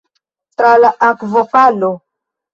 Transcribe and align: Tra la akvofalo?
Tra 0.57 0.71
la 0.79 0.91
akvofalo? 1.09 1.93